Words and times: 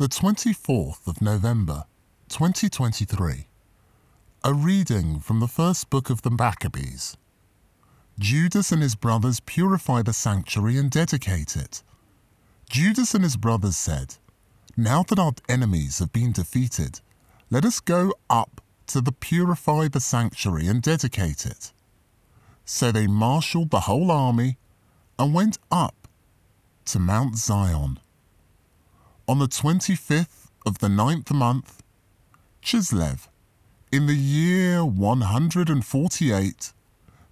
The 0.00 0.08
24th 0.08 1.08
of 1.08 1.20
November, 1.20 1.82
2023. 2.28 3.48
A 4.44 4.54
reading 4.54 5.18
from 5.18 5.40
the 5.40 5.48
first 5.48 5.90
book 5.90 6.08
of 6.08 6.22
the 6.22 6.30
Maccabees. 6.30 7.16
Judas 8.16 8.70
and 8.70 8.80
his 8.80 8.94
brothers 8.94 9.40
purify 9.40 10.02
the 10.02 10.12
sanctuary 10.12 10.78
and 10.78 10.88
dedicate 10.88 11.56
it. 11.56 11.82
Judas 12.70 13.12
and 13.12 13.24
his 13.24 13.36
brothers 13.36 13.76
said, 13.76 14.18
Now 14.76 15.02
that 15.02 15.18
our 15.18 15.32
enemies 15.48 15.98
have 15.98 16.12
been 16.12 16.30
defeated, 16.30 17.00
let 17.50 17.64
us 17.64 17.80
go 17.80 18.14
up 18.30 18.60
to 18.86 19.00
the 19.00 19.10
purify 19.10 19.88
the 19.88 19.98
sanctuary 19.98 20.68
and 20.68 20.80
dedicate 20.80 21.44
it. 21.44 21.72
So 22.64 22.92
they 22.92 23.08
marshaled 23.08 23.70
the 23.70 23.80
whole 23.80 24.12
army 24.12 24.58
and 25.18 25.34
went 25.34 25.58
up 25.72 26.06
to 26.84 27.00
Mount 27.00 27.36
Zion. 27.36 27.98
On 29.28 29.38
the 29.38 29.46
25th 29.46 30.48
of 30.64 30.78
the 30.78 30.88
ninth 30.88 31.30
month, 31.30 31.82
Chislev, 32.62 33.28
in 33.92 34.06
the 34.06 34.14
year 34.14 34.82
148, 34.82 36.72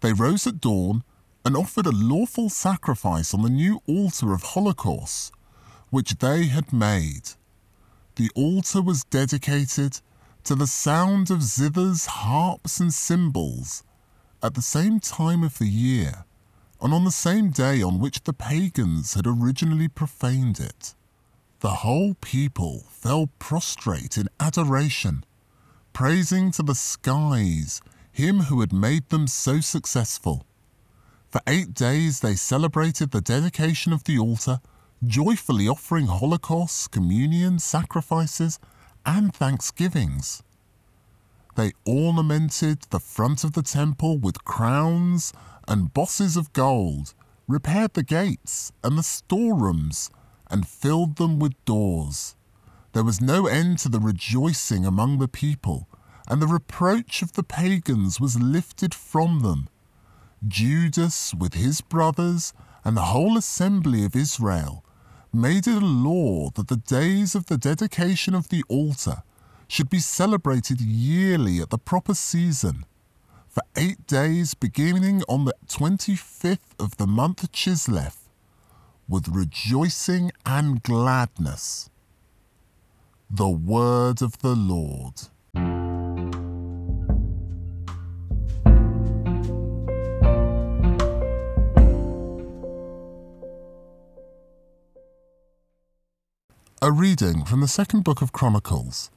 they 0.00 0.12
rose 0.12 0.44
at 0.44 0.60
dawn 0.60 1.04
and 1.44 1.56
offered 1.56 1.86
a 1.86 1.92
lawful 1.92 2.50
sacrifice 2.50 3.32
on 3.32 3.42
the 3.42 3.48
new 3.48 3.80
altar 3.86 4.32
of 4.32 4.42
Holocaust, 4.42 5.32
which 5.90 6.18
they 6.18 6.46
had 6.46 6.72
made. 6.72 7.30
The 8.16 8.28
altar 8.34 8.82
was 8.82 9.04
dedicated 9.04 10.00
to 10.42 10.56
the 10.56 10.66
sound 10.66 11.30
of 11.30 11.44
zithers, 11.44 12.06
harps, 12.06 12.80
and 12.80 12.92
cymbals 12.92 13.84
at 14.42 14.54
the 14.54 14.62
same 14.62 14.98
time 14.98 15.44
of 15.44 15.58
the 15.58 15.68
year, 15.68 16.24
and 16.80 16.92
on 16.92 17.04
the 17.04 17.12
same 17.12 17.50
day 17.50 17.80
on 17.84 18.00
which 18.00 18.24
the 18.24 18.32
pagans 18.32 19.14
had 19.14 19.28
originally 19.28 19.86
profaned 19.86 20.58
it. 20.58 20.96
The 21.60 21.76
whole 21.76 22.14
people 22.14 22.84
fell 22.90 23.28
prostrate 23.38 24.18
in 24.18 24.28
adoration, 24.38 25.24
praising 25.92 26.50
to 26.52 26.62
the 26.62 26.74
skies 26.74 27.80
him 28.14 28.42
who 28.42 28.60
had 28.60 28.72
made 28.72 29.08
them 29.08 29.26
so 29.26 29.60
successful. 29.60 30.46
For 31.30 31.40
eight 31.48 31.74
days 31.74 32.20
they 32.20 32.36
celebrated 32.36 33.10
the 33.10 33.20
dedication 33.20 33.92
of 33.92 34.04
the 34.04 34.18
altar, 34.18 34.60
joyfully 35.04 35.66
offering 35.66 36.06
holocausts, 36.06 36.86
communion, 36.86 37.58
sacrifices, 37.58 38.60
and 39.04 39.34
thanksgivings. 39.34 40.44
They 41.56 41.72
ornamented 41.84 42.82
the 42.90 43.00
front 43.00 43.42
of 43.42 43.52
the 43.52 43.62
temple 43.62 44.18
with 44.18 44.44
crowns 44.44 45.32
and 45.66 45.92
bosses 45.92 46.36
of 46.36 46.52
gold, 46.52 47.14
repaired 47.48 47.94
the 47.94 48.04
gates 48.04 48.70
and 48.84 48.96
the 48.96 49.02
storerooms, 49.02 50.08
and 50.50 50.68
filled 50.68 51.16
them 51.16 51.38
with 51.38 51.64
doors. 51.64 52.36
There 52.92 53.04
was 53.04 53.20
no 53.20 53.46
end 53.46 53.78
to 53.80 53.88
the 53.88 54.00
rejoicing 54.00 54.86
among 54.86 55.18
the 55.18 55.28
people, 55.28 55.88
and 56.28 56.40
the 56.40 56.46
reproach 56.46 57.22
of 57.22 57.32
the 57.32 57.42
pagans 57.42 58.20
was 58.20 58.40
lifted 58.40 58.94
from 58.94 59.40
them. 59.40 59.68
Judas, 60.46 61.34
with 61.34 61.54
his 61.54 61.80
brothers, 61.80 62.52
and 62.84 62.96
the 62.96 63.10
whole 63.12 63.36
assembly 63.36 64.04
of 64.04 64.14
Israel, 64.14 64.84
made 65.32 65.66
it 65.66 65.82
a 65.82 65.86
law 65.86 66.50
that 66.50 66.68
the 66.68 66.76
days 66.76 67.34
of 67.34 67.46
the 67.46 67.58
dedication 67.58 68.34
of 68.34 68.48
the 68.48 68.62
altar 68.68 69.22
should 69.66 69.90
be 69.90 69.98
celebrated 69.98 70.80
yearly 70.80 71.58
at 71.60 71.70
the 71.70 71.78
proper 71.78 72.14
season, 72.14 72.84
for 73.48 73.62
eight 73.76 74.06
days 74.06 74.54
beginning 74.54 75.22
on 75.28 75.44
the 75.44 75.54
25th 75.66 76.78
of 76.78 76.96
the 76.96 77.06
month 77.06 77.50
Chislev, 77.52 78.23
with 79.08 79.28
rejoicing 79.28 80.32
and 80.46 80.82
gladness. 80.82 81.90
The 83.30 83.48
word 83.48 84.22
of 84.22 84.38
the 84.38 84.54
Lord. 84.54 85.14
A 96.80 96.92
reading 96.92 97.44
from 97.44 97.60
the 97.60 97.68
second 97.68 98.04
book 98.04 98.20
of 98.20 98.32
Chronicles. 98.32 99.10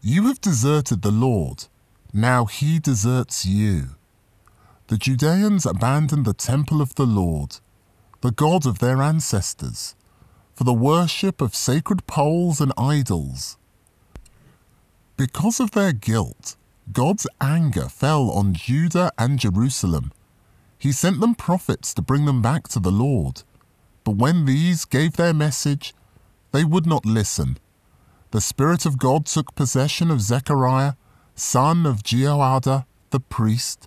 You 0.00 0.26
have 0.26 0.40
deserted 0.40 1.02
the 1.02 1.12
Lord, 1.12 1.66
now 2.12 2.44
he 2.44 2.78
deserts 2.78 3.46
you. 3.46 3.90
The 4.88 4.98
Judeans 4.98 5.64
abandoned 5.64 6.24
the 6.24 6.34
temple 6.34 6.82
of 6.82 6.94
the 6.96 7.06
Lord 7.06 7.58
the 8.24 8.30
God 8.30 8.64
of 8.64 8.78
their 8.78 9.02
ancestors, 9.02 9.94
for 10.54 10.64
the 10.64 10.72
worship 10.72 11.42
of 11.42 11.54
sacred 11.54 12.06
poles 12.06 12.58
and 12.58 12.72
idols. 12.78 13.58
Because 15.18 15.60
of 15.60 15.72
their 15.72 15.92
guilt, 15.92 16.56
God's 16.90 17.26
anger 17.38 17.86
fell 17.86 18.30
on 18.30 18.54
Judah 18.54 19.12
and 19.18 19.38
Jerusalem. 19.38 20.10
He 20.78 20.90
sent 20.90 21.20
them 21.20 21.34
prophets 21.34 21.92
to 21.92 22.00
bring 22.00 22.24
them 22.24 22.40
back 22.40 22.66
to 22.68 22.80
the 22.80 22.90
Lord. 22.90 23.42
But 24.04 24.16
when 24.16 24.46
these 24.46 24.86
gave 24.86 25.16
their 25.16 25.34
message, 25.34 25.92
they 26.52 26.64
would 26.64 26.86
not 26.86 27.04
listen. 27.04 27.58
The 28.30 28.40
Spirit 28.40 28.86
of 28.86 28.96
God 28.96 29.26
took 29.26 29.54
possession 29.54 30.10
of 30.10 30.22
Zechariah, 30.22 30.94
son 31.34 31.84
of 31.84 32.02
Jehoiada, 32.02 32.86
the 33.10 33.20
priest. 33.20 33.86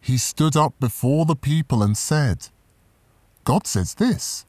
He 0.00 0.16
stood 0.16 0.56
up 0.56 0.72
before 0.80 1.26
the 1.26 1.36
people 1.36 1.82
and 1.82 1.98
said, 1.98 2.48
God 3.48 3.66
says 3.66 3.94
this 3.94 4.44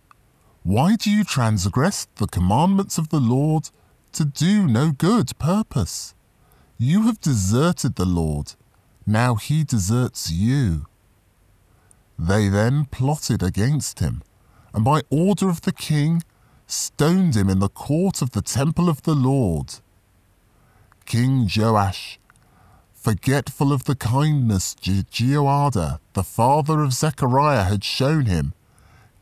Why 0.64 0.98
do 0.98 1.10
you 1.10 1.24
transgress 1.24 2.10
the 2.16 2.28
commandments 2.28 2.98
of 2.98 3.08
the 3.08 3.22
Lord 3.22 3.70
to 4.12 4.26
do 4.26 4.68
no 4.68 4.92
good 4.92 5.40
purpose? 5.40 6.14
You 6.78 7.04
have 7.04 7.22
deserted 7.22 7.96
the 7.96 8.04
Lord, 8.04 8.56
now 9.08 9.36
he 9.36 9.64
deserts 9.64 10.30
you. 10.30 10.86
They 12.18 12.50
then 12.50 12.88
plotted 12.92 13.42
against 13.42 14.00
him, 14.00 14.22
and 14.74 14.84
by 14.84 15.04
order 15.10 15.48
of 15.48 15.62
the 15.62 15.72
king, 15.72 16.22
stoned 16.68 17.38
him 17.38 17.50
in 17.50 17.60
the 17.60 17.70
court 17.70 18.22
of 18.22 18.32
the 18.32 18.42
temple 18.42 18.90
of 18.90 19.04
the 19.04 19.16
Lord. 19.16 19.76
King 21.06 21.50
Joash, 21.50 22.20
forgetful 22.94 23.72
of 23.72 23.86
the 23.86 23.96
kindness 23.96 24.76
Jehoiada, 24.76 26.02
the 26.12 26.24
father 26.24 26.82
of 26.82 26.92
Zechariah, 26.92 27.64
had 27.64 27.86
shown 27.86 28.26
him, 28.26 28.54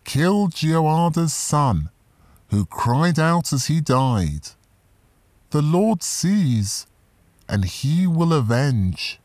killed 0.07 0.56
Jehoiada's 0.56 1.34
son, 1.34 1.90
who 2.50 2.66
cried 2.66 3.19
out 3.19 3.51
as 3.51 3.68
he 3.68 3.81
died. 3.81 4.47
The 5.50 5.62
Lord 5.62 6.01
sees, 6.01 6.88
and 7.47 7.66
he 7.66 8.07
will 8.07 8.34
avenge. 8.34 9.19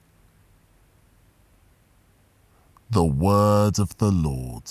The 2.91 3.04
word 3.04 3.78
of 3.78 3.97
the 3.98 4.10
Lord. 4.10 4.65